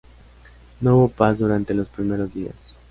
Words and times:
No 0.79 0.97
hubo 0.97 1.09
paz 1.09 1.37
durante 1.37 1.75
los 1.75 1.87
primeros 1.87 2.33
días. 2.33 2.55